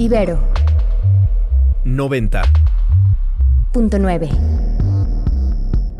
[0.00, 0.40] Ibero
[1.84, 2.42] 90.
[3.70, 4.30] punto 9.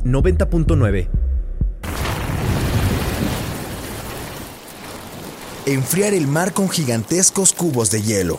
[0.04, 1.08] 90.9.
[5.66, 8.38] Enfriar el mar con gigantescos cubos de hielo.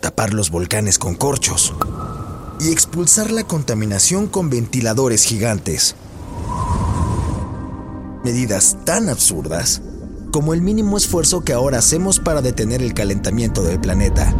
[0.00, 1.74] Tapar los volcanes con corchos.
[2.60, 5.96] Y expulsar la contaminación con ventiladores gigantes.
[8.24, 9.82] Medidas tan absurdas
[10.30, 14.34] como el mínimo esfuerzo que ahora hacemos para detener el calentamiento del planeta.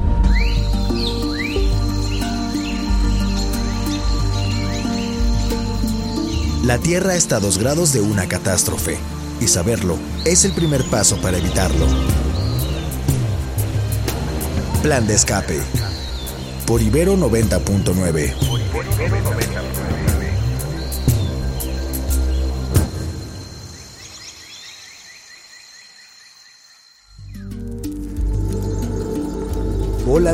[6.64, 8.98] La Tierra está a dos grados de una catástrofe,
[9.40, 11.86] y saberlo es el primer paso para evitarlo.
[14.82, 15.60] Plan de escape.
[16.66, 18.34] Por Ibero 90.9.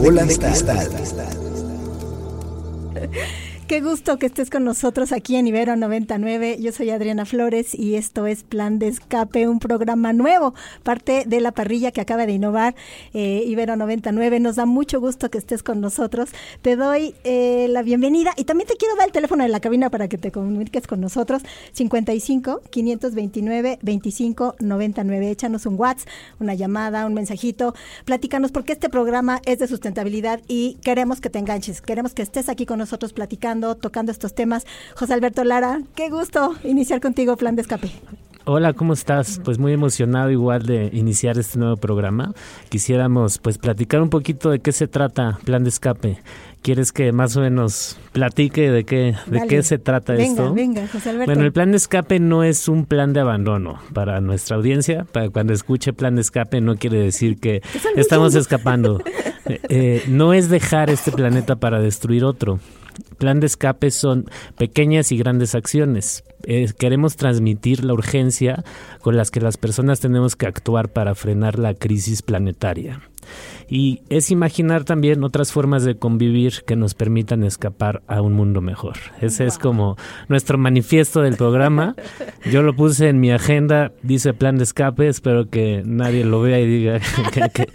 [0.04, 0.86] Bola de, cristal.
[3.74, 6.58] Qué gusto que estés con nosotros aquí en Ibero 99.
[6.60, 11.40] Yo soy Adriana Flores y esto es Plan de Escape, un programa nuevo, parte de
[11.40, 12.76] la parrilla que acaba de innovar
[13.14, 14.38] eh, Ibero 99.
[14.38, 16.30] Nos da mucho gusto que estés con nosotros.
[16.62, 19.90] Te doy eh, la bienvenida y también te quiero dar el teléfono de la cabina
[19.90, 21.42] para que te comuniques con nosotros.
[21.72, 25.30] 55 529 25 99.
[25.30, 26.08] Échanos un WhatsApp,
[26.38, 27.74] una llamada, un mensajito.
[28.04, 31.82] Platícanos porque este programa es de sustentabilidad y queremos que te enganches.
[31.82, 34.66] Queremos que estés aquí con nosotros platicando tocando estos temas.
[34.94, 37.90] José Alberto Lara, qué gusto iniciar contigo Plan de Escape.
[38.46, 39.40] Hola, ¿cómo estás?
[39.42, 42.34] Pues muy emocionado igual de iniciar este nuevo programa.
[42.68, 46.18] Quisiéramos pues platicar un poquito de qué se trata Plan de Escape.
[46.60, 50.54] ¿Quieres que más o menos platique de qué, de qué se trata venga, esto?
[50.54, 51.32] Venga, José Alberto.
[51.32, 55.04] Bueno, el plan de escape no es un plan de abandono para nuestra audiencia.
[55.10, 57.62] Para cuando escuche plan de escape no quiere decir que
[57.96, 59.00] estamos escapando.
[59.46, 62.60] Eh, eh, no es dejar este planeta para destruir otro.
[63.18, 64.26] Plan de escape son
[64.58, 66.24] pequeñas y grandes acciones.
[66.44, 68.64] Eh, queremos transmitir la urgencia
[69.00, 73.00] con las que las personas tenemos que actuar para frenar la crisis planetaria.
[73.68, 78.60] Y es imaginar también otras formas de convivir que nos permitan escapar a un mundo
[78.60, 78.94] mejor.
[79.20, 79.96] Ese es como
[80.28, 81.96] nuestro manifiesto del programa.
[82.50, 86.60] Yo lo puse en mi agenda, dice plan de escape, espero que nadie lo vea
[86.60, 87.00] y diga
[87.32, 87.68] que, que-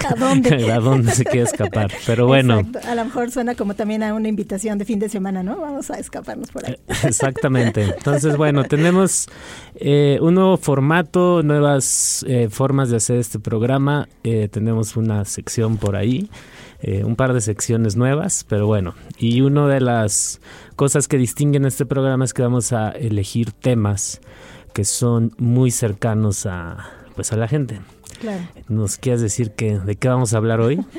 [0.08, 0.72] ¿A dónde?
[0.72, 1.90] a dónde se quiere escapar.
[2.06, 2.88] Pero bueno, Exacto.
[2.88, 5.60] A lo mejor suena como también a una invitación de fin de semana, ¿no?
[5.60, 6.76] Vamos a escaparnos por ahí.
[7.04, 7.82] Exactamente.
[7.82, 9.28] Entonces, bueno, tenemos
[9.76, 14.08] eh, un nuevo formato, nuevas eh, formas de hacer este programa.
[14.24, 16.30] Eh, tenemos una sección por ahí,
[16.80, 18.94] eh, un par de secciones nuevas, pero bueno.
[19.18, 20.40] Y una de las
[20.76, 24.20] cosas que distinguen este programa es que vamos a elegir temas
[24.74, 27.80] que son muy cercanos a, pues, a la gente.
[28.20, 28.42] Claro.
[28.68, 30.80] ¿Nos quieres decir que, de qué vamos a hablar hoy?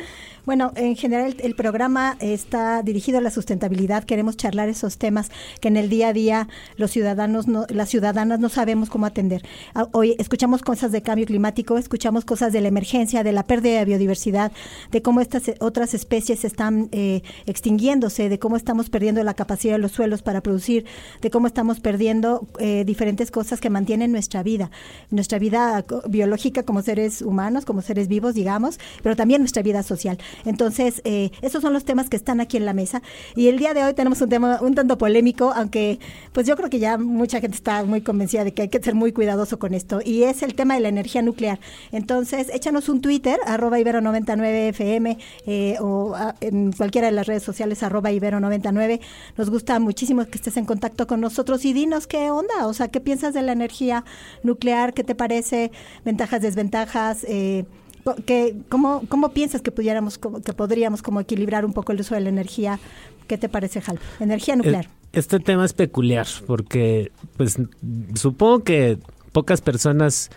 [0.46, 4.04] Bueno, en general el programa está dirigido a la sustentabilidad.
[4.04, 5.32] Queremos charlar esos temas
[5.62, 9.42] que en el día a día los ciudadanos, no, las ciudadanas no sabemos cómo atender.
[9.74, 13.80] Ah, Hoy escuchamos cosas de cambio climático, escuchamos cosas de la emergencia, de la pérdida
[13.80, 14.52] de biodiversidad,
[14.92, 19.80] de cómo estas otras especies están eh, extinguiéndose, de cómo estamos perdiendo la capacidad de
[19.80, 20.86] los suelos para producir,
[21.22, 24.72] de cómo estamos perdiendo eh, diferentes cosas que mantienen nuestra vida,
[25.10, 30.18] nuestra vida biológica como seres humanos, como seres vivos, digamos, pero también nuestra vida social.
[30.46, 33.02] Entonces, eh, esos son los temas que están aquí en la mesa.
[33.36, 36.00] Y el día de hoy tenemos un tema un tanto polémico, aunque
[36.32, 38.96] pues yo creo que ya mucha gente está muy convencida de que hay que ser
[38.96, 40.00] muy cuidadoso con esto.
[40.04, 41.60] Y es el tema de la energía nuclear.
[41.92, 47.84] Entonces, échanos un Twitter, arroba Ibero99FM, eh, o ah, en cualquiera de las redes sociales,
[47.84, 49.00] arroba Ibero99.
[49.38, 52.88] Nos gusta muchísimo que estés en contacto con nosotros y dinos qué onda, o sea,
[52.88, 54.04] qué piensas de la energía
[54.44, 55.72] nuclear, qué te parece,
[56.06, 57.66] ventajas, desventajas, eh,
[58.26, 62.22] que, ¿cómo, ¿Cómo piensas que pudiéramos, que podríamos como equilibrar un poco el uso de
[62.22, 62.80] la energía?
[63.28, 64.00] ¿Qué te parece, Jal?
[64.20, 64.90] Energía nuclear.
[65.14, 67.58] Este tema es peculiar porque, pues,
[68.16, 68.98] supongo que
[69.32, 70.30] pocas personas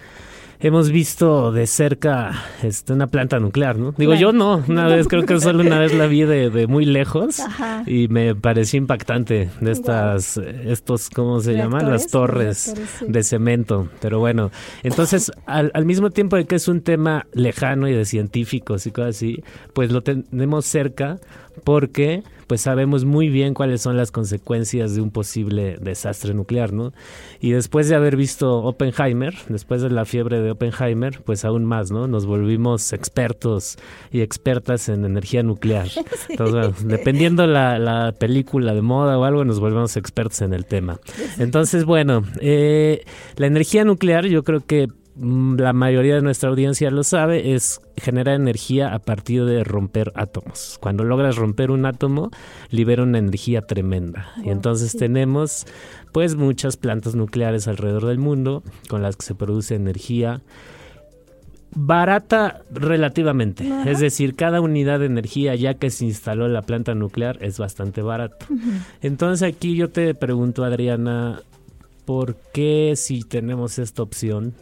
[0.60, 2.32] hemos visto de cerca
[2.62, 3.92] este, una planta nuclear, ¿no?
[3.96, 4.20] Digo, Claro.
[4.20, 7.40] yo no, una vez, creo que solo una vez la vi de, de muy lejos
[7.40, 7.82] Ajá.
[7.86, 11.90] y me pareció impactante de estas, estos, ¿cómo se llaman?
[11.90, 13.04] Las torres sí.
[13.08, 13.88] de cemento.
[14.00, 14.50] Pero bueno,
[14.82, 18.90] entonces, al, al mismo tiempo de que es un tema lejano y de científicos y
[18.90, 19.42] cosas así,
[19.72, 21.18] pues lo tenemos cerca
[21.64, 26.92] porque pues sabemos muy bien cuáles son las consecuencias de un posible desastre nuclear, ¿no?
[27.40, 31.90] Y después de haber visto Oppenheimer, después de la fiebre de Oppenheimer, pues aún más,
[31.90, 32.06] ¿no?
[32.06, 33.78] Nos volvimos expertos
[34.12, 35.88] y expertas en energía nuclear.
[36.28, 40.66] Entonces, bueno, dependiendo la, la película de moda o algo, nos volvemos expertos en el
[40.66, 41.00] tema.
[41.38, 43.04] Entonces, bueno, eh,
[43.36, 48.34] la energía nuclear yo creo que la mayoría de nuestra audiencia lo sabe, es generar
[48.34, 50.78] energía a partir de romper átomos.
[50.80, 52.30] Cuando logras romper un átomo,
[52.70, 54.32] libera una energía tremenda.
[54.44, 55.66] y entonces tenemos
[56.12, 60.42] pues muchas plantas nucleares alrededor del mundo con las que se produce energía
[61.74, 63.68] barata relativamente.
[63.86, 68.02] Es decir, cada unidad de energía ya que se instaló la planta nuclear es bastante
[68.02, 68.46] barato.
[69.02, 71.40] Entonces aquí yo te pregunto, Adriana,
[72.04, 74.54] ¿por qué si tenemos esta opción,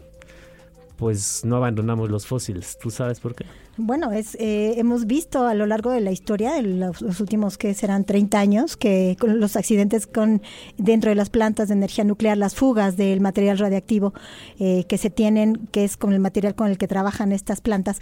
[0.95, 2.77] pues no abandonamos los fósiles?
[2.77, 3.45] ¿Tú sabes por qué?
[3.77, 7.73] Bueno, es, eh, hemos visto a lo largo de la historia, de los, últimos que
[7.73, 10.41] serán 30 años, que con los accidentes con
[10.77, 14.13] dentro de las plantas de energía nuclear, las fugas del material radiactivo
[14.59, 17.99] eh, que se tienen, que es con el material con el que trabajan estas plantas,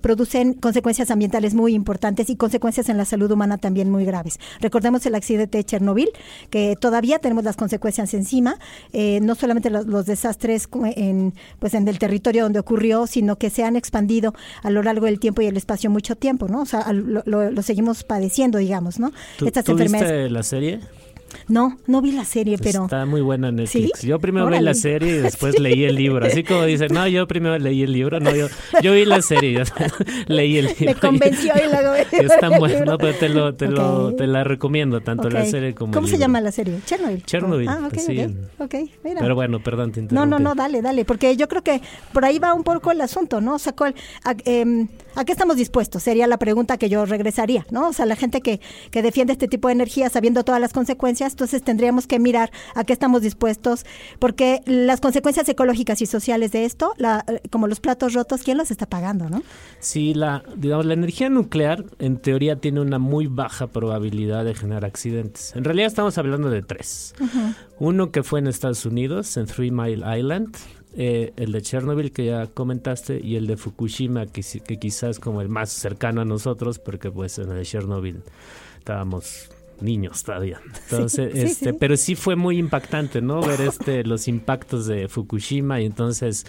[0.00, 4.40] producen consecuencias ambientales muy importantes y consecuencias en la salud humana también muy graves.
[4.60, 6.08] Recordemos el accidente de Chernobyl,
[6.48, 8.58] que todavía tenemos las consecuencias encima,
[8.94, 13.62] eh, no solamente los, desastres en, pues en el territorio donde ocurrió, sino que se
[13.62, 14.32] han expandido
[14.62, 16.62] a lo largo del tiempo y el espacio mucho tiempo, ¿no?
[16.62, 19.12] O sea, lo, seguimos padeciendo, digamos, ¿no?
[19.44, 20.32] Estas enfermedades.
[20.32, 20.80] la serie?
[21.48, 22.84] No, no vi la serie, pero...
[22.84, 24.02] Está muy buena en Netflix.
[24.02, 26.26] Yo primero vi la serie y después leí el libro.
[26.26, 28.20] Así como dicen, no, yo primero leí el libro.
[28.20, 28.48] No, yo,
[28.82, 30.86] yo vi la serie y leí el libro.
[30.86, 31.94] Me convenció y, luego...
[32.16, 35.92] Es tan bueno, pero te, lo, te, lo, te la recomiendo, tanto la serie como
[35.92, 36.80] ¿Cómo se llama la serie?
[36.84, 37.22] Chernobyl.
[37.24, 37.68] Chernobyl.
[37.68, 38.36] Ah, ok, sí.
[38.58, 38.90] okay.
[39.04, 39.20] Mira.
[39.20, 40.30] Pero bueno, perdón, te interrumpí.
[40.30, 41.80] No, no, no, dale, dale, porque yo creo que
[42.12, 43.54] por ahí va un poco el asunto, ¿no?
[43.54, 43.94] O sea, ¿cuál,
[44.24, 46.02] a, eh, ¿a, qué estamos dispuestos?
[46.02, 47.88] Sería la pregunta que yo regresaría, ¿no?
[47.88, 51.25] O sea, la gente que, que defiende este tipo de energía sabiendo todas las consecuencias,
[51.32, 53.84] entonces tendríamos que mirar a qué estamos dispuestos,
[54.18, 58.70] porque las consecuencias ecológicas y sociales de esto, la, como los platos rotos, ¿quién los
[58.70, 59.42] está pagando, no?
[59.80, 64.84] Sí, la, digamos, la energía nuclear en teoría tiene una muy baja probabilidad de generar
[64.84, 65.54] accidentes.
[65.54, 67.14] En realidad estamos hablando de tres.
[67.78, 70.56] Uno que fue en Estados Unidos, en Three Mile Island,
[70.98, 75.42] eh, el de Chernobyl que ya comentaste y el de Fukushima que, que quizás como
[75.42, 78.22] el más cercano a nosotros porque pues en el de Chernobyl
[78.78, 79.50] estábamos
[79.80, 80.60] niños todavía.
[80.84, 83.40] Entonces, este, pero sí fue muy impactante, ¿no?
[83.40, 86.46] Ver este los impactos de Fukushima y entonces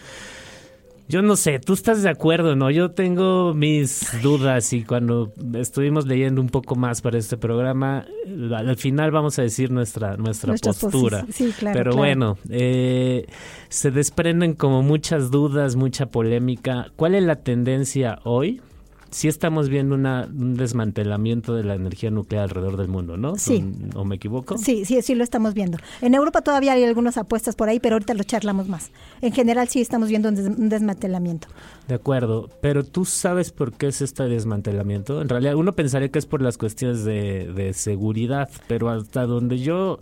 [1.09, 2.69] yo no sé, tú estás de acuerdo, ¿no?
[2.69, 8.05] Yo tengo mis dudas y cuando estuvimos leyendo un poco más para este programa,
[8.53, 11.25] al final vamos a decir nuestra nuestra postura.
[11.31, 13.25] Sí, claro, Pero bueno, eh,
[13.69, 16.87] se desprenden como muchas dudas, mucha polémica.
[16.97, 18.61] ¿Cuál es la tendencia hoy?
[19.09, 23.37] Sí estamos viendo un desmantelamiento de la energía nuclear alrededor del mundo, ¿no?
[23.37, 23.63] Sí.
[23.95, 24.57] ¿O, me equivoco?
[24.57, 25.77] Sí, sí, sí lo estamos viendo.
[26.01, 28.91] En Europa todavía hay algunas apuestas por ahí, pero ahorita lo charlamos más.
[29.21, 31.47] En general sí estamos viendo un, desmantelamiento.
[31.87, 35.21] De acuerdo, pero tú sabes por qué es este desmantelamiento.
[35.21, 39.59] En realidad uno pensaría que es por las cuestiones de, de seguridad, pero hasta donde
[39.59, 39.99] yo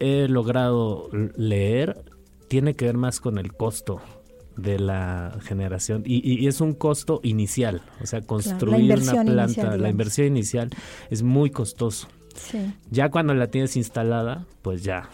[0.00, 2.02] he logrado leer,
[2.48, 4.00] tiene que ver más con el costo
[4.56, 10.26] de la generación y, es un costo inicial, o sea, construir una planta, la inversión
[10.26, 10.70] inicial
[11.10, 12.08] es muy costoso.
[12.90, 15.10] Ya cuando la tienes instalada, pues ya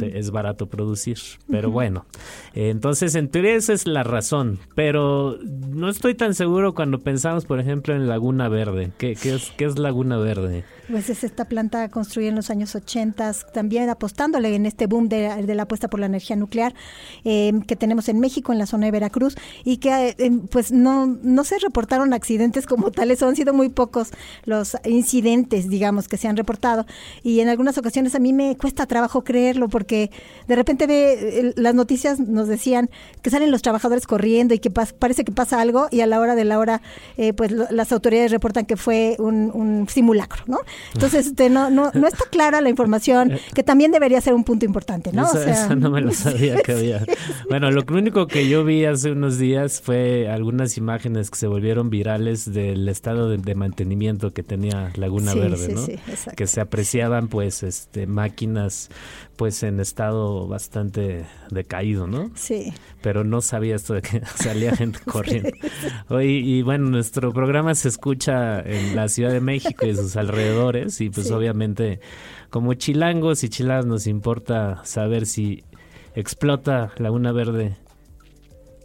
[0.00, 1.18] es barato producir.
[1.50, 2.06] Pero bueno,
[2.54, 4.58] entonces en teoría esa es la razón.
[4.74, 8.92] Pero no estoy tan seguro cuando pensamos, por ejemplo, en Laguna Verde.
[8.98, 10.64] ¿Qué, es, qué es Laguna Verde?
[10.90, 15.54] Pues es esta planta construida en los años 80, también apostándole en este boom de,
[15.54, 16.74] la apuesta por la energía nuclear
[17.22, 21.06] em, que tenemos en México, en la zona de Veracruz, y que em, pues no,
[21.06, 24.10] no se reportaron accidentes como tales, han sido muy pocos
[24.46, 26.86] los incidentes, digamos, que se han reportado.
[27.22, 30.10] Y en algunas ocasiones a mí me cuesta trabajo creerlo porque
[30.48, 32.90] de repente ve, las noticias nos decían
[33.22, 36.34] que salen los trabajadores corriendo y que parece que pasa algo y a la hora
[36.34, 36.82] de la hora
[37.16, 40.58] eh, pues las autoridades reportan que fue un simulacro, ¿no?
[40.94, 44.64] Entonces, este, no, no, no está clara la información, que también debería ser un punto
[44.64, 45.30] importante, ¿no?
[45.32, 47.04] Eso, no me lo sabía que había.
[47.48, 51.90] Bueno, lo único que yo vi hace unos días fue algunas imágenes que se volvieron
[51.90, 55.86] virales del estado de, mantenimiento que tenía Laguna Verde, ¿no?
[56.36, 58.90] que se apreciaban, pues, este, máquinas,
[59.40, 62.30] pues, en estado bastante decaído, ¿no?
[62.34, 62.74] Sí.
[63.00, 65.48] Pero no sabía esto de que salía gente corriendo.
[66.10, 71.00] Hoy, y bueno, nuestro programa se escucha en la Ciudad de México y sus alrededores
[71.00, 72.00] y pues obviamente
[72.50, 75.64] como chilangos y chilas nos importa saber si
[76.14, 77.78] explota Laguna Verde.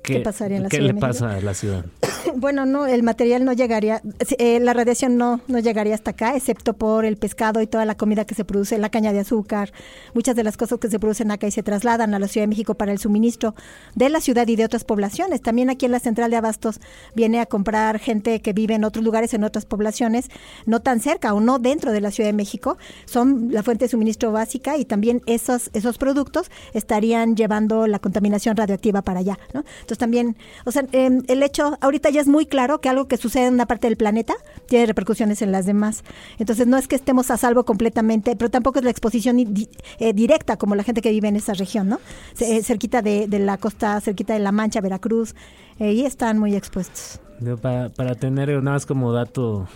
[0.05, 1.85] ¿Qué, pasaría en la ¿qué le pasa a la ciudad?
[2.37, 4.01] Bueno, no, el material no llegaría,
[4.39, 7.95] eh, la radiación no, no llegaría hasta acá, excepto por el pescado y toda la
[7.95, 9.71] comida que se produce, la caña de azúcar,
[10.13, 12.49] muchas de las cosas que se producen acá y se trasladan a la Ciudad de
[12.49, 13.55] México para el suministro
[13.93, 15.41] de la ciudad y de otras poblaciones.
[15.41, 16.81] También aquí en la central de Abastos
[17.15, 20.29] viene a comprar gente que vive en otros lugares, en otras poblaciones,
[20.65, 23.89] no tan cerca o no dentro de la Ciudad de México, son la fuente de
[23.89, 29.39] suministro básica y también esos, esos productos estarían llevando la contaminación radioactiva para allá.
[29.53, 29.63] ¿no?
[29.81, 30.35] Entonces también,
[30.65, 33.53] o sea, em, el hecho, ahorita ya es muy claro que algo que sucede en
[33.53, 34.35] una parte del planeta
[34.67, 36.03] tiene repercusiones en las demás.
[36.39, 40.57] Entonces no es que estemos a salvo completamente, pero tampoco es la exposición eh, directa
[40.57, 41.99] como la gente que vive en esa región, ¿no?
[42.39, 45.35] Eh, cerquita de, la costa, cerquita de La Mancha, Veracruz,
[45.79, 47.19] eh, y están muy expuestos.
[47.61, 49.67] Para, para tener nada más como dato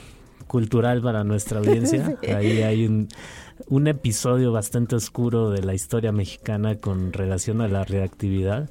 [0.47, 3.09] cultural para nuestra audiencia, ahí hay un
[3.67, 8.69] un episodio bastante oscuro de la historia mexicana con relación a la reactividad,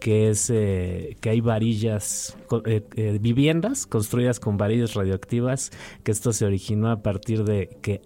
[0.00, 5.70] que es eh, que hay varillas, eh, eh, viviendas construidas con varillas radioactivas,
[6.02, 8.02] que esto se originó a partir de que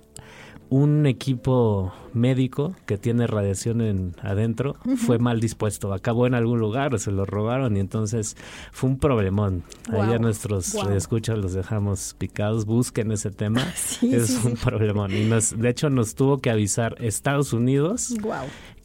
[0.71, 6.99] un equipo médico que tiene radiación en adentro fue mal dispuesto, acabó en algún lugar,
[6.99, 8.37] se lo robaron y entonces
[8.73, 9.63] fue un problemón.
[9.91, 13.61] Ahí a nuestros escuchas los dejamos picados, busquen ese tema,
[14.03, 15.13] es un problemón.
[15.13, 18.15] Y nos, de hecho nos tuvo que avisar Estados Unidos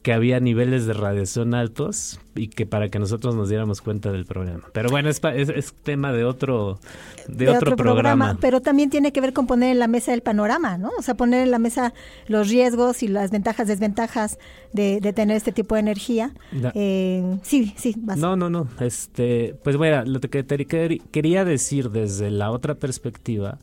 [0.09, 4.25] que había niveles de radiación altos y que para que nosotros nos diéramos cuenta del
[4.25, 4.63] problema.
[4.73, 6.79] Pero bueno, es, es, tema de otro
[7.27, 8.35] de, otro, programa.
[8.41, 10.89] Pero también tiene que ver con poner en la mesa el panorama, ¿no?
[10.97, 11.93] O sea, poner en la mesa
[12.25, 14.39] los riesgos y las ventajas, desventajas
[14.73, 16.31] de, tener este tipo de energía.
[16.73, 17.95] Eh, sí, sí.
[18.17, 18.67] No, no, no.
[18.79, 23.59] Este, pues bueno, lo que te quería decir desde la otra perspectiva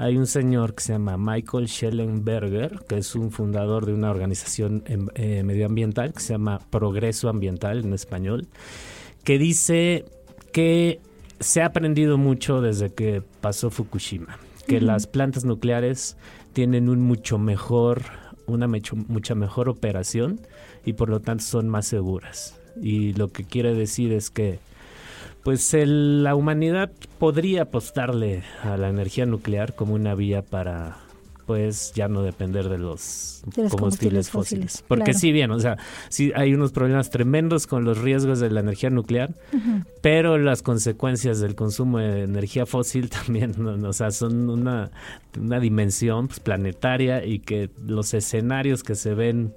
[0.00, 4.82] hay un señor que se llama Michael Schellenberger, que es un fundador de una organización
[4.86, 8.48] em, eh, medioambiental que se llama Progreso Ambiental en español,
[9.24, 10.06] que dice
[10.54, 11.00] que
[11.38, 16.16] se ha aprendido mucho desde que pasó Fukushima, que las plantas nucleares
[16.54, 18.04] tienen un mucho mejor,
[18.46, 20.40] una mucha mejor operación
[20.82, 22.58] y por lo tanto son más seguras.
[22.80, 24.60] Y lo que quiere decir es que
[25.42, 30.98] pues la humanidad podría apostarle a la energía nuclear como una vía para
[31.50, 34.84] pues ya no depender de los, combustibles, fósiles.
[34.86, 35.78] Porque sí, bien, o sea,
[36.08, 39.34] sí hay unos problemas tremendos con los riesgos de la energía nuclear,
[40.00, 44.92] pero las consecuencias del consumo de energía fósil también, o sea, son una,
[45.36, 49.52] una dimensión pues, planetaria y que los escenarios que se ven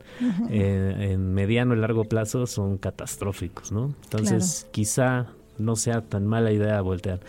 [0.50, 3.94] eh, en mediano y largo plazo son catastróficos, ¿no?
[4.06, 5.28] Entonces, quizá
[5.64, 7.20] no sea tan mala idea voltear.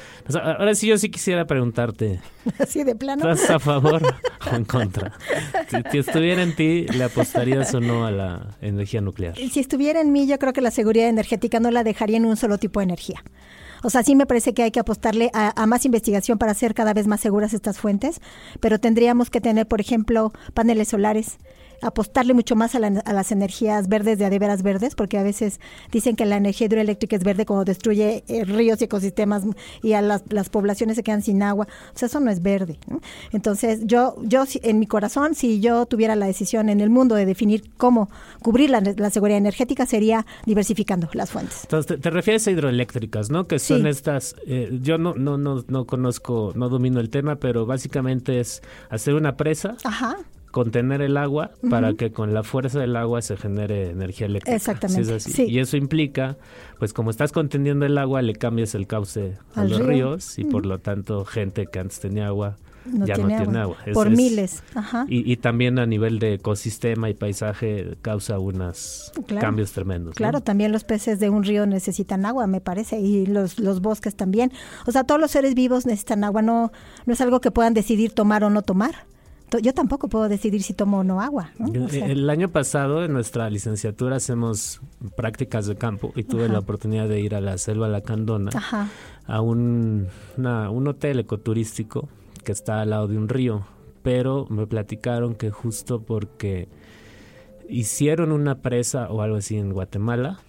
[0.43, 2.21] ahora sí, yo sí quisiera preguntarte.
[2.59, 3.31] ¿Así de plano?
[3.31, 4.03] ¿Estás a favor
[4.53, 5.13] o en contra?
[5.91, 9.37] Si, estuviera en ti, ¿le apostarías o no a la energía nuclear?
[9.37, 12.37] Si estuviera en mí, yo creo que la seguridad energética no la dejaría en un
[12.37, 13.23] solo tipo de energía.
[13.83, 16.73] O sea, sí me parece que hay que apostarle a, a, más investigación para hacer
[16.75, 18.21] cada vez más seguras estas fuentes,
[18.61, 21.37] pero tendríamos que tener, por ejemplo, paneles solares,
[21.83, 25.61] apostarle mucho más a, las energías verdes de adeveras verdes, porque a veces
[25.93, 29.45] dicen que la energía hidroeléctrica es verde cuando destruye eh, ríos y ecosistemas
[29.83, 31.67] y a las, poblaciones se quedan sin agua.
[31.95, 32.79] O sea, eso no es verde.
[33.33, 37.27] Entonces, yo, yo en mi corazón, si yo tuviera la decisión en el mundo de
[37.27, 38.09] definir cómo
[38.43, 41.61] cubrir la, seguridad energética, sería diversificando las fuentes.
[41.65, 43.47] Entonces, te, refieres a hidroeléctricas, ¿no?
[43.47, 47.67] Que son estas, eh, yo no, no, no, no conozco, no domino el tema, pero
[47.67, 49.77] básicamente es hacer una presa.
[49.85, 50.17] Ajá
[50.55, 54.55] contener el agua para que con la fuerza del agua se genere energía eléctrica.
[54.55, 55.19] Exactamente.
[55.49, 56.37] Y eso implica,
[56.79, 60.65] pues como estás conteniendo el agua, le cambias el cauce a los ríos y por
[60.65, 63.79] lo tanto gente que antes tenía agua ya no tiene agua.
[63.95, 64.63] por miles.
[64.77, 65.07] Ajá.
[65.09, 70.15] Y, también a nivel de ecosistema y paisaje causa unos cambios tremendos.
[70.15, 74.15] Claro, también los peces de un río necesitan agua, me parece, y los, los bosques
[74.15, 74.53] también.
[74.87, 76.71] O sea, todos los seres vivos necesitan agua, no,
[77.07, 78.95] no es algo que puedan decidir tomar o no tomar
[79.59, 81.51] yo tampoco puedo decidir si tomo o no agua.
[81.93, 84.81] el año pasado en nuestra licenciatura hacemos
[85.17, 88.51] prácticas de campo y tuve la oportunidad de ir a la selva lacandona
[89.27, 92.09] a un, un hotel ecoturístico
[92.45, 93.67] que está al lado de un río,
[94.03, 96.69] pero me platicaron que justo porque
[97.69, 100.41] hicieron una presa o algo así en Guatemala,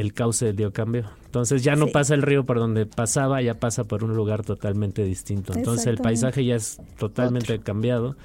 [0.00, 1.04] el cauce dio cambio.
[1.26, 5.04] Entonces ya no pasa el río por donde pasaba, ya pasa por un lugar totalmente
[5.04, 5.52] distinto.
[5.54, 8.16] Entonces el paisaje ya es totalmente cambiado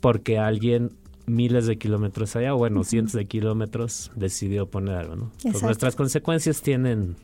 [0.00, 0.92] porque alguien
[1.26, 5.32] miles de kilómetros allá, o bueno, cientos de kilómetros, decidió poner algo, ¿no?
[5.42, 7.16] Pues nuestras consecuencias tienen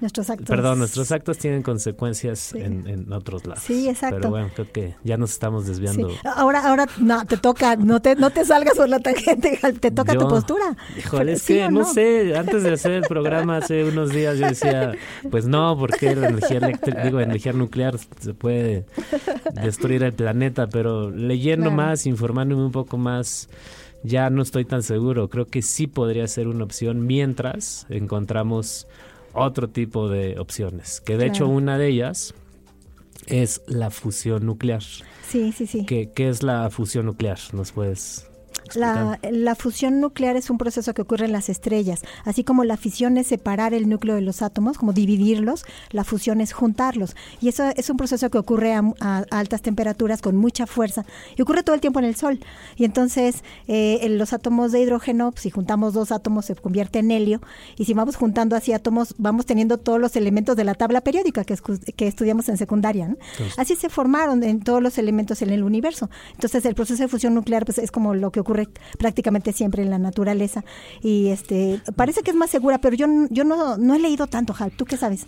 [0.00, 0.48] Nuestros actos.
[0.48, 3.62] Perdón, nuestros actos tienen consecuencias en, otros lados.
[3.62, 4.16] Sí, exacto.
[4.16, 6.10] Pero bueno, creo que ya nos estamos desviando.
[6.24, 10.14] Ahora, ahora, no, te toca, no te, no te salgas por la tangente, te toca
[10.14, 10.76] tu postura.
[10.96, 11.84] Híjole, es que, no?
[11.84, 14.92] sé, antes de hacer el programa hace unos días yo decía,
[15.30, 18.86] pues no, porque la energía eléctrica, digo, energía nuclear se puede
[19.62, 23.48] destruir el planeta, pero leyendo más, informándome un poco más,
[24.02, 25.28] ya no estoy tan seguro.
[25.28, 28.86] Creo que sí podría ser una opción mientras encontramos
[29.32, 32.34] otro tipo de opciones, que de hecho una de ellas
[33.26, 34.82] es la fusión nuclear.
[35.28, 35.84] Sí, sí, sí.
[35.86, 37.38] ¿Qué, ¿Qué, es la fusión nuclear?
[37.52, 38.29] ¿Nos puedes
[38.74, 42.02] la, la, fusión nuclear es un proceso que ocurre en las estrellas.
[42.24, 46.40] Así como la fisión es separar el núcleo de los átomos, como dividirlos, la fusión
[46.40, 47.16] es juntarlos.
[47.40, 48.82] Y eso es un proceso que ocurre a,
[49.30, 51.04] altas temperaturas con mucha fuerza
[51.36, 52.40] y ocurre todo el tiempo en el Sol.
[52.76, 57.40] Y entonces eh, los átomos de hidrógeno, si juntamos dos átomos se convierte en helio
[57.76, 61.44] y si vamos juntando así átomos, vamos teniendo todos los elementos de la tabla periódica
[61.44, 61.56] que,
[61.96, 63.16] que estudiamos en secundaria.
[63.56, 66.10] Así se formaron en todos los elementos en el universo.
[66.32, 68.59] Entonces el proceso de fusión nuclear pues, es como lo que ocurre
[68.98, 70.64] prácticamente siempre en la naturaleza.
[71.02, 74.54] Y este parece que es más segura, pero yo, yo no, no he leído tanto,
[74.58, 74.72] Hal.
[74.72, 75.26] ¿Tú qué sabes?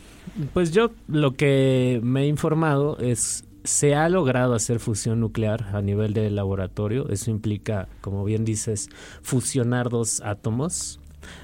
[0.53, 5.83] Pues yo lo que me he informado es se ha logrado hacer fusión nuclear a
[5.83, 7.09] nivel de laboratorio.
[7.09, 8.89] Eso implica, como bien dices,
[9.23, 11.01] fusionar dos átomos.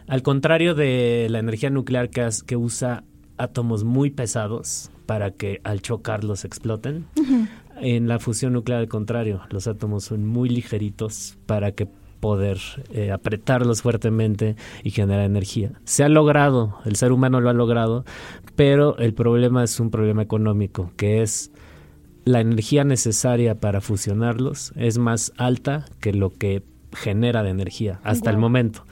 [0.09, 3.05] Al contrario de la energía nuclear que, que usa
[3.37, 7.07] átomos muy pesados para que al chocarlos exploten.
[7.81, 11.87] En la fusión nuclear, al contrario, los átomos son muy ligeritos para que
[12.21, 12.59] poder
[12.91, 15.73] eh, apretarlos fuertemente y generar energía.
[15.85, 18.05] Se ha logrado, el ser humano lo ha logrado,
[18.57, 21.53] pero el problema es un problema económico, que es
[22.25, 28.31] la energía necesaria para fusionarlos es más alta que lo que genera de energía hasta
[28.31, 28.85] el momento.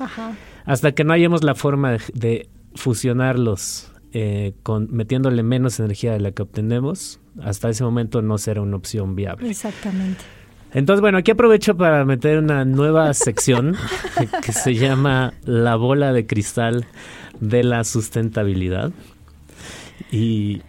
[0.64, 6.21] Hasta que no hayamos la forma de, de fusionarlos eh, con, metiéndole menos energía de
[6.21, 9.51] la que obtenemos, hasta ese momento no será una opción viable.
[9.51, 10.25] Exactamente.
[10.73, 13.77] Entonces, bueno, aquí aprovecho para meter una nueva sección
[14.43, 16.87] que se llama La bola de cristal
[17.41, 18.93] de la sustentabilidad.
[20.11, 20.63] Y...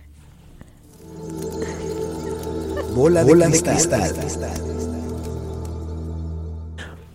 [2.95, 4.11] Bola de, cristal.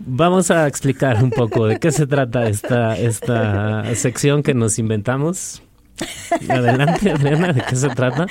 [0.00, 5.62] Vamos a explicar un poco de qué se trata esta, esta sección que nos inventamos.
[6.48, 8.26] Adelante, Adriana, ¿de qué se trata?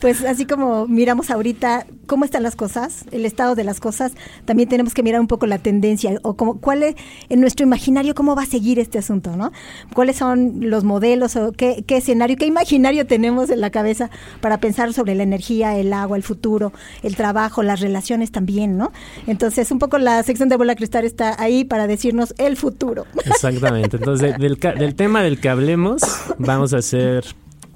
[0.00, 4.12] Pues así como miramos ahorita cómo están las cosas, el estado de las cosas,
[4.44, 6.96] también tenemos que mirar un poco la tendencia o como, cuál es
[7.28, 9.52] en nuestro imaginario cómo va a seguir este asunto, ¿no?
[9.94, 14.58] ¿Cuáles son los modelos o qué, qué escenario, qué imaginario tenemos en la cabeza para
[14.58, 18.92] pensar sobre la energía, el agua, el futuro, el trabajo, las relaciones también, ¿no?
[19.26, 23.06] Entonces, un poco la sección de Bola Cristal está ahí para decirnos el futuro.
[23.24, 23.96] Exactamente.
[23.96, 26.02] Entonces, del, del tema del que hablemos,
[26.38, 27.05] vamos a hacer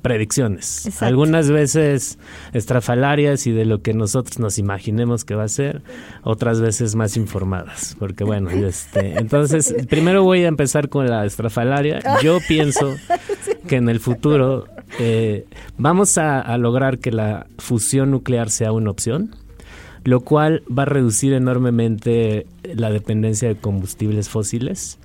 [0.03, 1.03] predicciones.
[1.03, 2.19] Algunas veces
[2.53, 5.83] estrafalarias y de lo que nosotros nos imaginemos que va a ser,
[6.23, 7.97] otras veces más informadas.
[7.99, 12.01] Porque bueno, este, entonces primero voy a empezar con la estrafalaria.
[12.23, 12.97] Yo pienso
[13.69, 14.67] que en el futuro
[14.99, 19.37] eh, vamos a lograr que la fusión nuclear sea una opción
[20.05, 24.99] lo cual va a reducir enormemente la dependencia de combustibles fósiles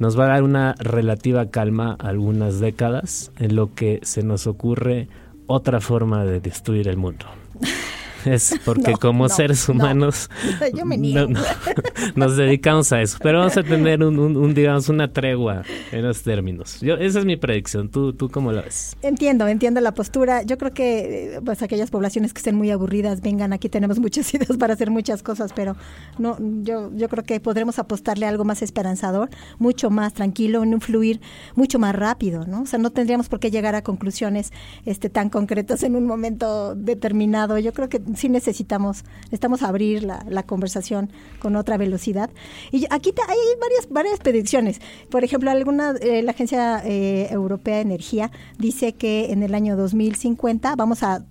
[0.00, 5.08] nos va a dar una relativa calma algunas décadas en lo que se nos ocurre
[5.46, 7.26] otra forma de destruir el mundo.
[8.24, 10.28] es porque como seres humanos
[12.14, 13.18] nos dedicamos a eso.
[13.22, 16.80] Pero vamos a tener un, digamos, una tregua en los términos.
[16.80, 17.88] Yo, esa es mi predicción.
[17.88, 18.96] ¿Tú, ¿Tú cómo lo ves?
[19.02, 20.42] Entiendo, entiendo la postura.
[20.42, 24.32] Yo creo que eh, pues aquellas poblaciones que estén muy aburridas, vengan, aquí tenemos muchas
[24.34, 25.76] ideas para hacer muchas cosas, pero
[26.18, 30.80] no, yo, yo creo que podremos apostarle algo más esperanzador, mucho más tranquilo, en un
[30.80, 31.20] fluir
[31.54, 32.62] mucho más rápido, ¿no?
[32.62, 34.52] O sea, no tendríamos por qué llegar a conclusiones
[34.84, 37.58] este, tan concretas en un momento determinado.
[37.58, 42.30] Yo creo que sí necesitamos, necesitamos abrir la, la conversación con otra velocidad.
[42.70, 44.80] Y aquí hay varias, varias predicciones.
[45.10, 49.76] Por ejemplo, alguna, eh, la Agencia eh, Europea de Energía dice que en el año
[49.76, 51.24] 2050 vamos a,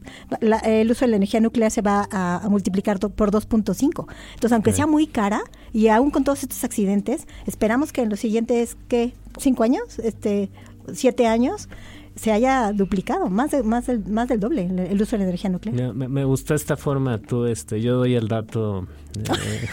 [0.64, 4.08] el uso de la energía nuclear se va a, multiplicar por 2.5.
[4.34, 5.42] Entonces, aunque sea muy cara
[5.74, 9.14] y aún con todos estos accidentes, esperamos que en los siguientes, ¿qué?
[9.38, 10.00] ¿Cinco años?
[10.00, 10.50] Este,
[10.94, 11.70] ¿Siete años?
[12.20, 15.94] Se haya duplicado, más, más, del, más del doble el, uso de la energía nuclear.
[15.94, 18.88] Me, me, gusta esta forma, tú, este, yo doy el dato.
[19.18, 19.70] Eh,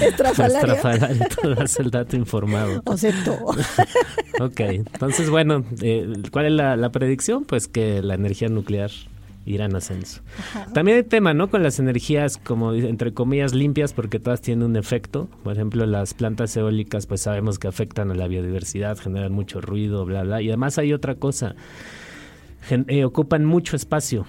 [0.06, 1.28] Estrafalaria.
[1.28, 2.80] tú das el dato informado.
[2.84, 3.56] O sea, todo.
[4.40, 7.44] ok, entonces, bueno, eh, ¿cuál es la, la predicción?
[7.44, 8.92] Pues que la energía nuclear
[9.46, 10.22] irán ascenso.
[10.72, 11.50] También hay tema, ¿no?
[11.50, 15.28] Con las energías como entre comillas limpias porque todas tienen un efecto.
[15.42, 20.04] Por ejemplo, las plantas eólicas pues sabemos que afectan a la biodiversidad, generan mucho ruido,
[20.04, 20.42] bla, bla.
[20.42, 21.54] Y además hay otra cosa.
[22.70, 24.26] eh, ocupan mucho espacio.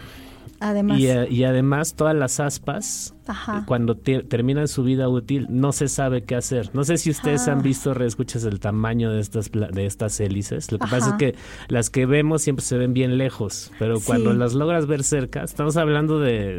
[0.60, 1.00] Además.
[1.00, 3.60] Y, eh, y además todas las aspas Ajá.
[3.60, 6.70] Eh, cuando te- terminan su vida útil, no se sabe qué hacer.
[6.74, 7.54] No sé si ustedes Ah.
[7.54, 10.72] han visto, reescuchas el tamaño de estas de estas hélices.
[10.72, 11.18] Lo que pasa es Ajá.
[11.18, 11.36] que
[11.68, 14.38] las que vemos siempre se ven bien lejos, pero cuando Sí.
[14.38, 16.58] las logras ver cerca, estamos hablando de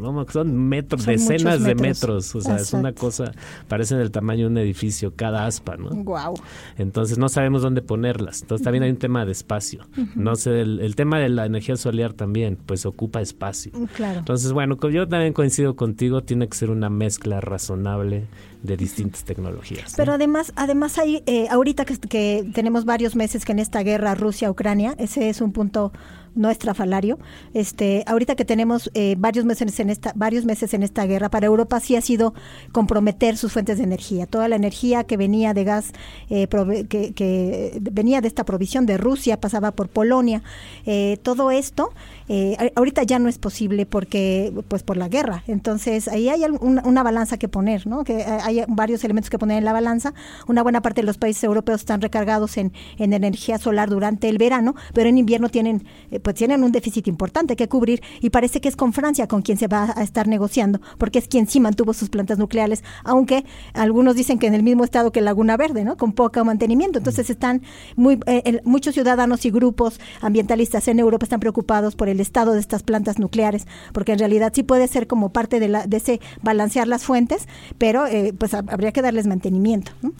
[0.00, 2.00] no, son metros, Son decenas muchos de metros.
[2.00, 2.34] metros.
[2.34, 3.00] O sea, es una Exacto.
[3.00, 3.32] cosa,
[3.68, 5.90] parecen el tamaño de un edificio cada aspa, ¿no?
[5.90, 6.34] Wow.
[6.76, 8.42] Entonces no sabemos dónde ponerlas.
[8.42, 9.86] Entonces también hay un tema de espacio.
[10.14, 13.72] No sé, el, el tema de la energía solar también, pues ocupa espacio.
[13.96, 14.18] Claro.
[14.20, 18.26] Entonces, bueno, yo también coincido contigo, tiene que ser una mezcla razonable
[18.62, 19.92] de distintas tecnologías.
[19.92, 19.96] ¿no?
[19.96, 24.14] Pero además, además hay, eh, ahorita que, que tenemos varios meses que en esta guerra
[24.14, 25.92] Rusia-Ucrania, ese es un punto
[26.34, 27.18] no estrafalario.
[27.52, 31.46] Este, ahorita que tenemos eh, varios meses en esta, varios meses en esta guerra, para
[31.46, 32.32] Europa sí ha sido
[32.70, 34.26] comprometer sus fuentes de energía.
[34.26, 35.92] Toda la energía que venía de gas,
[36.30, 40.42] eh, prove- que, que venía de esta provisión de Rusia, pasaba por Polonia.
[40.86, 41.90] Eh, todo esto
[42.28, 45.42] eh, ahorita ya no es posible porque, pues, por la guerra.
[45.48, 48.04] Entonces ahí hay algún- una, balanza que poner, ¿no?
[48.04, 50.14] Que hay varios elementos que poner en la balanza.
[50.46, 54.38] Una buena parte de los países europeos están recargados en, en energía solar durante el
[54.38, 58.60] verano, pero en invierno tienen, eh, pues tienen un déficit importante que cubrir y parece
[58.60, 61.60] que es con Francia con quien se va a estar negociando, porque es quien sí
[61.60, 65.84] mantuvo sus plantas nucleares, aunque algunos dicen que en el mismo estado que Laguna Verde,
[65.84, 65.96] ¿no?
[65.96, 66.98] Con poco mantenimiento.
[66.98, 67.62] Entonces están
[67.96, 72.52] muy, eh, el- muchos ciudadanos y grupos ambientalistas en Europa están preocupados por el estado
[72.52, 75.96] de estas plantas nucleares, porque en realidad sí puede ser como parte de, la, de
[75.98, 77.46] ese balancear las fuentes,
[77.78, 79.92] pero eh, pues hab- habría que darles mantenimiento.
[80.02, 80.12] ¿no?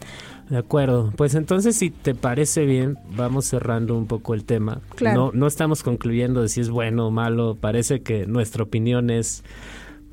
[0.50, 1.12] De acuerdo.
[1.16, 4.81] Pues entonces, si te parece bien, vamos cerrando un poco el tema.
[4.96, 5.26] Claro.
[5.33, 7.57] No, no estamos concluyendo de si es bueno o malo.
[7.61, 9.44] Parece que nuestra opinión es,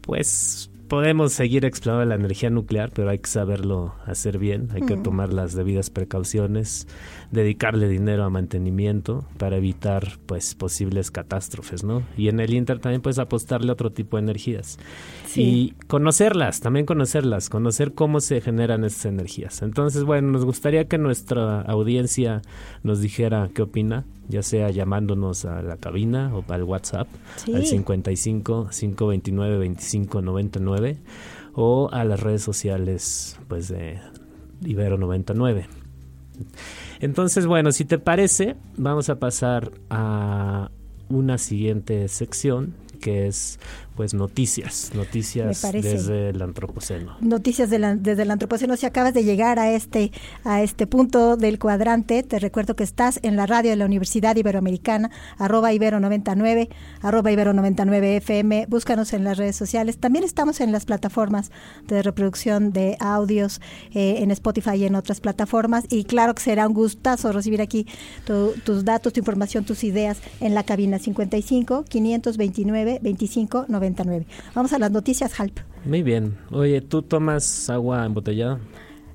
[0.02, 4.70] pues, podemos seguir explorando la energía nuclear, pero hay que saberlo hacer bien.
[4.74, 6.88] Hay que tomar las debidas precauciones,
[7.32, 12.04] dedicarle dinero a mantenimiento para evitar, pues, posibles catástrofes, ¿no?
[12.18, 14.78] Y en el Inter también puedes apostarle a otro tipo de energías.
[15.26, 15.42] Sí.
[15.42, 19.62] Y conocerlas, también conocerlas, conocer cómo se generan estas energías.
[19.62, 22.42] Entonces, bueno, nos gustaría que nuestra audiencia
[22.84, 27.08] nos dijera qué opina, ya sea llamándonos a la cabina o al WhatsApp,
[27.38, 27.54] Sí.
[27.54, 30.98] al 55 529 25 99
[31.54, 34.00] o a las redes sociales pues de
[34.64, 35.68] Ibero 99.
[37.00, 40.72] Entonces, bueno, si te parece, vamos a pasar a
[41.10, 43.60] una siguiente sección que es
[43.96, 45.62] pues noticias, noticias
[46.08, 47.16] desde el antropoceno.
[47.22, 48.76] Noticias de la- desde el antropoceno.
[48.76, 50.12] Si acabas de llegar a este
[50.44, 54.36] a este punto del cuadrante, te recuerdo que estás en la radio de la Universidad
[54.36, 56.70] Iberoamericana, arroba Ibero 99,
[57.02, 58.66] arroba Ibero 99 FM.
[58.70, 59.98] Búscanos en las redes sociales.
[59.98, 61.52] También estamos en las plataformas
[61.88, 63.62] de reproducción de audios
[63.94, 65.86] eh, en Spotify y en otras plataformas.
[65.90, 67.88] Y claro que será un gustazo recibir aquí
[68.26, 74.26] tu- tus datos, tu información, tus ideas en la cabina 55 529 25 99.
[74.54, 75.60] Vamos a las noticias, Halp.
[75.86, 76.38] Muy bien.
[76.52, 78.60] Oye, ¿tú tomas agua embotellada?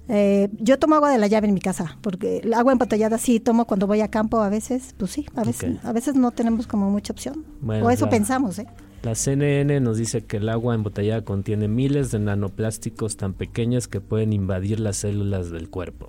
[0.08, 3.38] Eh, yo tomo agua de la llave en mi casa, porque el agua embotellada sí
[3.38, 6.66] tomo cuando voy a campo a veces, pues sí, a veces, a veces no tenemos
[6.66, 7.44] como mucha opción.
[7.60, 8.66] Bueno, o eso la- pensamos, ¿eh?
[9.02, 14.00] La CNN nos dice que el agua embotellada contiene miles de nanoplásticos tan pequeños que
[14.00, 16.08] pueden invadir las células del cuerpo.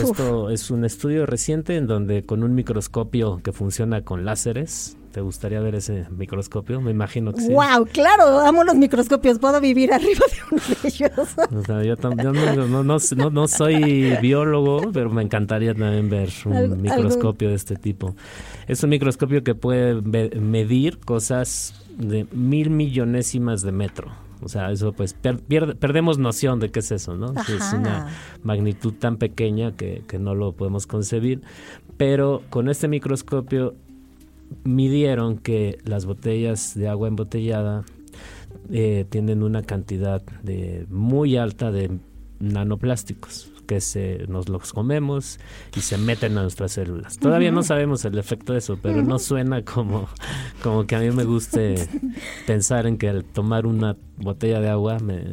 [0.00, 5.20] Esto es un estudio reciente en donde con un microscopio que funciona con láseres, ¿te
[5.20, 6.80] gustaría ver ese microscopio?
[6.80, 7.52] Me imagino que sí.
[7.52, 11.12] Wow, claro, amo los microscopios, puedo vivir arriba de uno de ellos.
[11.52, 16.30] O sea, yo, yo no, no- no- no- soy biólogo, pero me encantaría también ver
[16.44, 18.14] un microscopio de este tipo.
[18.68, 24.10] Es un microscopio que puede medir cosas de mil millonésimas de metro.
[24.42, 27.32] O sea, eso pues per- pierde- perdemos noción de qué es eso, ¿no?
[27.32, 27.76] Es Ajá.
[27.76, 28.08] una
[28.42, 31.42] magnitud tan pequeña que, que no lo podemos concebir.
[31.98, 33.74] Pero con este microscopio
[34.64, 37.84] midieron que las botellas de agua embotellada
[38.70, 41.98] eh, tienen una cantidad de muy alta de
[42.38, 45.38] nanoplásticos que se nos los comemos
[45.76, 47.18] y se meten a nuestras células.
[47.18, 50.08] Todavía no sabemos el efecto de eso, pero no suena como,
[50.60, 51.76] como que a mí me guste
[52.48, 55.24] pensar en que al tomar una botella de agua me-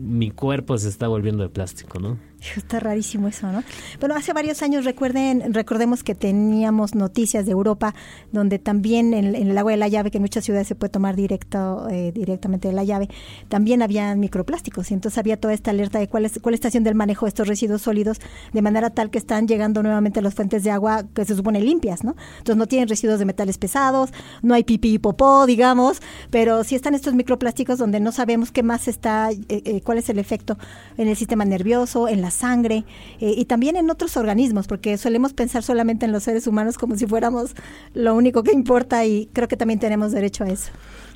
[0.00, 2.18] mi cuerpo se está volviendo de plástico, ¿no?
[2.56, 3.62] Está rarísimo eso, ¿no?
[3.98, 7.94] Bueno, hace varios años, recuerden, recordemos que teníamos noticias de Europa
[8.32, 10.90] donde también en, en el agua de la llave, que en muchas ciudades se puede
[10.90, 13.10] tomar directo, eh, directamente de la llave,
[13.48, 16.88] también había microplásticos y entonces había toda esta alerta de cuál es, cuál está haciendo
[16.88, 18.16] el manejo de estos residuos sólidos
[18.54, 21.60] de manera tal que están llegando nuevamente a las fuentes de agua que se supone
[21.60, 22.16] limpias, ¿no?
[22.38, 26.74] Entonces no tienen residuos de metales pesados, no hay pipí y popó, digamos, pero sí
[26.74, 28.19] están estos microplásticos donde no sabemos
[28.52, 30.58] qué más está, eh, eh, cuál es el efecto
[30.96, 32.84] en el sistema nervioso, en la sangre
[33.20, 36.96] eh, y también en otros organismos, porque solemos pensar solamente en los seres humanos como
[36.96, 37.54] si fuéramos
[37.94, 40.70] lo único que importa y creo que también tenemos derecho a eso.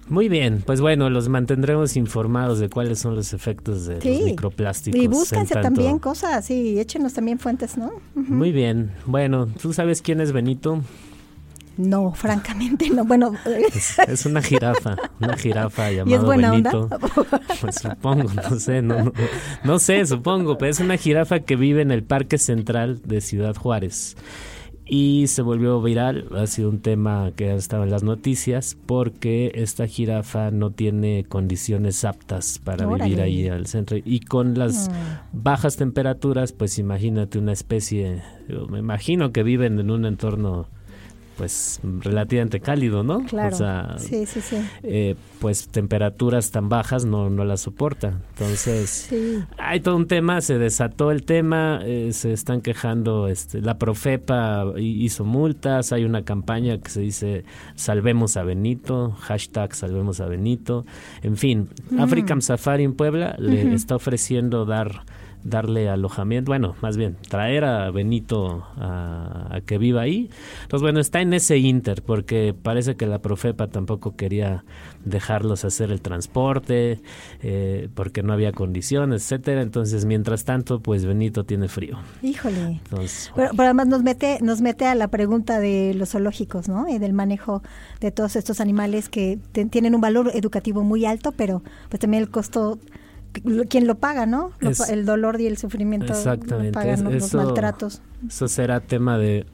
[0.08, 5.00] Muy bien, pues bueno, los mantendremos informados de cuáles son los efectos de los microplásticos.
[5.00, 7.90] Y búsquense también cosas, y échenos también fuentes, ¿no?
[8.14, 10.82] Muy bien, bueno, ¿tú sabes quién es Benito?
[11.76, 13.04] No, francamente no.
[13.04, 13.32] Bueno,
[14.06, 16.88] es, una jirafa, una jirafa llamada Benito.
[17.60, 19.12] Pues supongo, no sé, no,
[19.64, 23.54] no, sé, supongo, pero es una jirafa que vive en el Parque Central de Ciudad
[23.56, 24.16] Juárez
[24.86, 26.28] y se volvió viral.
[26.36, 31.24] Ha sido un tema que ha estado en las noticias porque esta jirafa no tiene
[31.24, 33.96] condiciones aptas para vivir ahí al centro.
[34.04, 35.42] Y con las mm.
[35.42, 38.22] bajas temperaturas, pues imagínate una especie,
[38.68, 40.68] me imagino que viven en un entorno
[41.36, 43.24] pues relativamente cálido, ¿no?
[43.24, 43.54] Claro.
[43.54, 44.56] O sea, sí, sí, sí.
[44.82, 48.20] Eh, pues temperaturas tan bajas no, no las soporta.
[48.30, 49.10] Entonces,
[49.58, 54.64] hay todo un tema, se desató el tema, eh, se están quejando, este, la Profepa
[54.76, 57.44] hizo multas, hay una campaña que se dice
[57.74, 60.84] Salvemos a Benito, hashtag Salvemos a Benito,
[61.22, 62.00] en fin, mm.
[62.00, 65.04] African Safari en Puebla le está ofreciendo dar
[65.44, 70.30] darle alojamiento, bueno, más bien traer a Benito a, que viva ahí.
[70.62, 74.64] Entonces, bueno, está en ese inter porque parece que la Profepa tampoco quería
[75.04, 77.00] dejarlos hacer el transporte
[77.42, 79.60] eh, porque no había condiciones, etcétera.
[79.60, 81.98] Entonces, mientras tanto, pues Benito tiene frío.
[82.22, 82.80] Híjole.
[83.36, 86.88] pero, además nos mete nos mete a la pregunta de los zoológicos, ¿no?
[86.88, 87.62] Y del manejo
[88.00, 89.38] de todos estos animales que
[89.70, 92.78] tienen un valor educativo muy alto, pero pues también el costo
[93.68, 94.52] quien lo paga, ¿no?
[94.88, 96.72] el dolor y el sufrimiento Exactamente.
[96.72, 98.02] pagan los maltratos.
[98.26, 99.46] Eso será tema de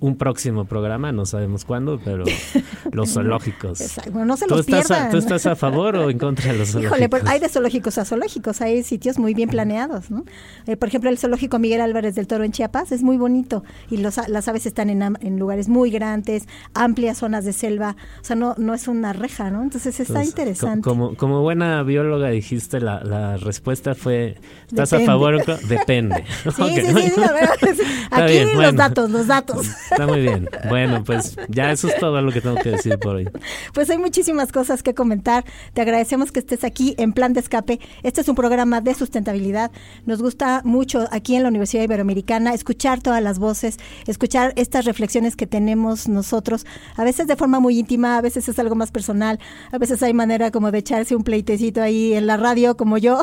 [0.00, 2.24] un próximo programa, no sabemos cuándo, pero
[2.92, 3.80] los zoológicos.
[3.80, 4.24] Exacto.
[4.24, 6.70] no se los ¿Tú estás, A, ¿Tú estás a favor o en contra de los
[6.70, 6.98] zoológicos?
[6.98, 10.24] Híjole, pues hay de zoológicos a zoológicos, hay sitios muy bien planeados, ¿no?
[10.66, 13.98] Eh, por ejemplo, el zoológico Miguel Álvarez del Toro en Chiapas es muy bonito y
[13.98, 18.36] los, las aves están en, en, lugares muy grandes, amplias zonas de selva, o sea,
[18.36, 19.62] no, no es una reja, ¿no?
[19.62, 20.82] Entonces está interesante.
[20.82, 24.36] Como, como buena bióloga dijiste, la, la respuesta fue,
[24.68, 26.24] ¿estás a favor o Depende.
[26.50, 29.66] Sí, sí, sí, sí, Aquí los datos, los datos.
[29.90, 30.48] Está muy bien.
[30.68, 33.28] Bueno, pues ya eso es todo lo que tengo que decir por hoy.
[33.74, 35.44] Pues hay muchísimas cosas que comentar.
[35.74, 37.80] Te agradecemos que estés aquí en Plan de Escape.
[38.02, 39.70] Este es un programa de sustentabilidad.
[40.06, 45.36] Nos gusta mucho aquí en la Universidad Iberoamericana escuchar todas las voces, escuchar estas reflexiones
[45.36, 49.38] que tenemos nosotros, a veces de forma muy íntima, a veces es algo más personal,
[49.72, 53.20] a veces hay manera como de echarse un pleitecito ahí en la radio como yo.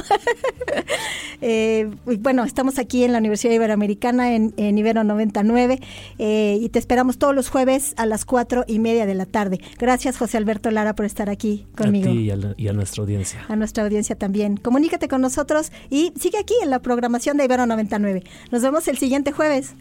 [1.42, 5.80] eh, bueno, estamos aquí en la Universidad Iberoamericana en, Ibero 99
[6.20, 9.60] eh, y te esperamos todos los jueves a las cuatro y media de la tarde.
[9.78, 12.10] Gracias, José Alberto Lara, por estar aquí conmigo.
[12.10, 13.46] A ti y a, nuestra audiencia.
[13.48, 14.58] A nuestra audiencia también.
[14.58, 18.24] Comunícate con nosotros y sigue aquí en la programación de Ibero 99.
[18.52, 19.74] Nos vemos el siguiente jueves.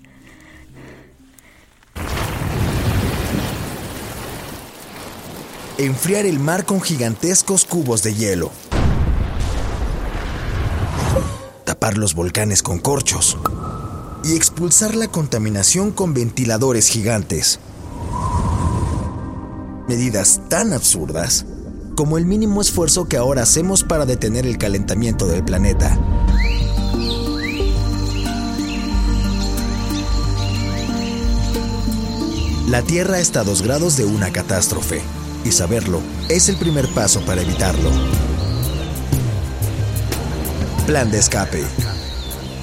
[5.78, 8.50] Enfriar el mar con gigantescos cubos de hielo.
[11.64, 13.36] Tapar los volcanes con corchos
[14.26, 17.60] y expulsar la contaminación con ventiladores gigantes.
[19.88, 21.46] Medidas tan absurdas
[21.94, 25.98] como el mínimo esfuerzo que ahora hacemos para detener el calentamiento del planeta.
[32.68, 35.00] La Tierra está a dos grados de una catástrofe,
[35.44, 37.90] y saberlo es el primer paso para evitarlo.
[40.86, 41.64] Plan de escape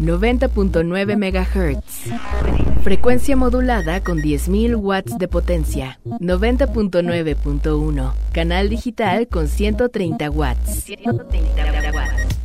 [0.00, 2.82] 90.9 MHz.
[2.82, 6.00] Frecuencia modulada con 10.000 watts de potencia.
[6.04, 8.12] 90.9.1.
[8.32, 10.86] Canal digital con 130 watts.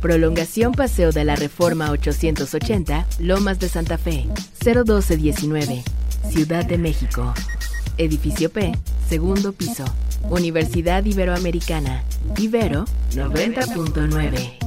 [0.00, 4.28] Prolongación Paseo de la Reforma 880, Lomas de Santa Fe.
[4.64, 5.82] 01219.
[6.30, 7.34] Ciudad de México.
[7.96, 9.84] Edificio P, segundo piso.
[10.30, 12.04] Universidad Iberoamericana.
[12.36, 14.58] Ibero 90.9.